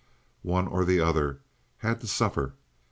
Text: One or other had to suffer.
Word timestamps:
One 0.41 0.65
or 0.65 0.81
other 1.03 1.41
had 1.77 2.01
to 2.01 2.07
suffer. 2.07 2.55